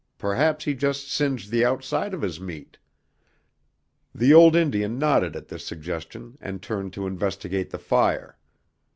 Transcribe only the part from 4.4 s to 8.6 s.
Indian nodded at this suggestion and turned to investigate the fire.